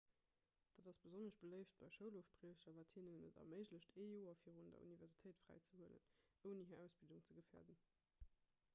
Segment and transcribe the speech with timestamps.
[0.75, 5.43] dat ass besonnesch beléift bei schoulofbriecher wat hinnen et erméiglecht ee joer virun der universitéit
[5.43, 6.07] fräizehuelen
[6.51, 7.83] ouni hir ausbildung ze gefäerden